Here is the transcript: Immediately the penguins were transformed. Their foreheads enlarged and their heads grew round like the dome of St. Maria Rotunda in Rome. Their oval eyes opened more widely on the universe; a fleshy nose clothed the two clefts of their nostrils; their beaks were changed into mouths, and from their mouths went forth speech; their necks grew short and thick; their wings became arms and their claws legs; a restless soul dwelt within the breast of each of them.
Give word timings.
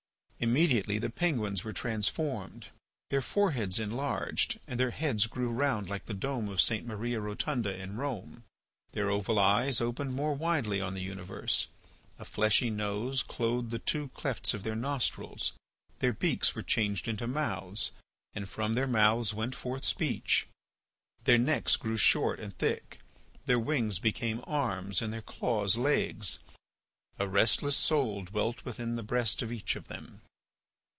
Immediately 0.43 0.97
the 0.97 1.11
penguins 1.11 1.63
were 1.63 1.71
transformed. 1.71 2.65
Their 3.11 3.21
foreheads 3.21 3.79
enlarged 3.79 4.59
and 4.67 4.79
their 4.79 4.89
heads 4.89 5.27
grew 5.27 5.51
round 5.51 5.87
like 5.87 6.05
the 6.07 6.15
dome 6.15 6.49
of 6.49 6.59
St. 6.61 6.83
Maria 6.83 7.21
Rotunda 7.21 7.79
in 7.79 7.95
Rome. 7.95 8.43
Their 8.93 9.11
oval 9.11 9.37
eyes 9.37 9.79
opened 9.79 10.15
more 10.15 10.33
widely 10.33 10.81
on 10.81 10.95
the 10.95 11.03
universe; 11.03 11.67
a 12.17 12.25
fleshy 12.25 12.71
nose 12.71 13.21
clothed 13.21 13.69
the 13.69 13.77
two 13.77 14.07
clefts 14.15 14.55
of 14.55 14.63
their 14.63 14.75
nostrils; 14.75 15.53
their 15.99 16.11
beaks 16.11 16.55
were 16.55 16.63
changed 16.63 17.07
into 17.07 17.27
mouths, 17.27 17.91
and 18.33 18.49
from 18.49 18.73
their 18.73 18.87
mouths 18.87 19.35
went 19.35 19.53
forth 19.53 19.83
speech; 19.85 20.47
their 21.25 21.37
necks 21.37 21.75
grew 21.75 21.97
short 21.97 22.39
and 22.39 22.57
thick; 22.57 22.99
their 23.45 23.59
wings 23.59 23.99
became 23.99 24.43
arms 24.47 25.03
and 25.03 25.13
their 25.13 25.21
claws 25.21 25.77
legs; 25.77 26.39
a 27.19 27.27
restless 27.27 27.77
soul 27.77 28.23
dwelt 28.23 28.65
within 28.65 28.95
the 28.95 29.03
breast 29.03 29.43
of 29.43 29.51
each 29.51 29.75
of 29.75 29.87
them. 29.87 30.21